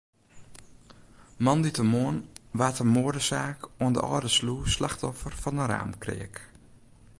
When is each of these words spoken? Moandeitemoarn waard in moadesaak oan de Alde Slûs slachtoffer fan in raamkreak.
Moandeitemoarn 1.37 2.27
waard 2.59 2.79
in 2.83 2.87
moadesaak 2.95 3.59
oan 3.81 3.93
de 3.95 4.01
Alde 4.11 4.31
Slûs 4.37 4.69
slachtoffer 4.75 5.33
fan 5.41 5.59
in 5.61 5.69
raamkreak. 5.71 6.35